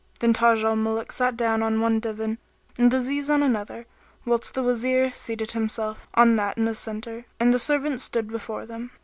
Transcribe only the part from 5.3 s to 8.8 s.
himself on that in the centre, and the servants stood before